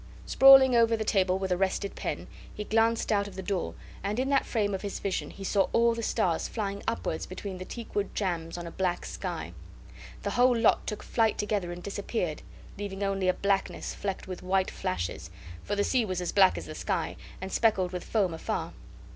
[0.25, 4.29] Sprawling over the table with arrested pen, he glanced out of the door, and in
[4.29, 8.15] that frame of his vision he saw all the stars flying upwards between the teakwood
[8.15, 9.53] jambs on a black sky.
[10.23, 12.41] The whole lot took flight together and disappeared,
[12.79, 15.29] leaving only a blackness flecked with white flashes,
[15.63, 18.73] for the sea was as black as the sky and speckled with foam afar.